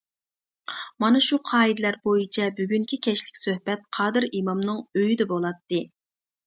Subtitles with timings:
[1.03, 5.87] مانا شۇ قائىدىلەر بويىچە بۈگۈنكى كەچلىك سۆھبەت قادىر ئىمامنىڭ ئۆيىدە بولاتتى.